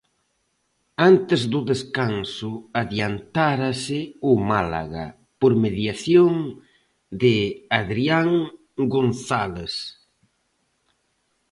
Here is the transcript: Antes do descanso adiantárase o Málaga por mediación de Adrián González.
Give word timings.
Antes 1.11 1.41
do 1.53 1.59
descanso 1.71 2.49
adiantárase 2.81 3.99
o 4.31 4.31
Málaga 4.51 5.05
por 5.39 5.51
mediación 5.63 6.33
de 7.21 7.35
Adrián 7.79 8.29
González. 8.93 9.73